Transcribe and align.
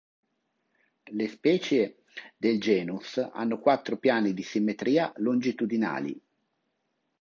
Le 1.11 1.27
specie 1.27 1.97
del 2.35 2.59
genus 2.59 3.19
hanno 3.31 3.59
quattro 3.59 3.97
piani 3.97 4.33
di 4.33 4.41
simmetria 4.41 5.13
longitudinali. 5.17 6.19